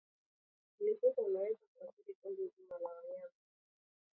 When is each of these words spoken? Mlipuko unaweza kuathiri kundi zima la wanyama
Mlipuko 0.79 1.21
unaweza 1.21 1.65
kuathiri 1.75 2.13
kundi 2.21 2.41
zima 2.57 2.75
la 2.79 2.89
wanyama 2.89 3.35